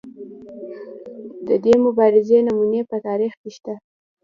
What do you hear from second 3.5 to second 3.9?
شته.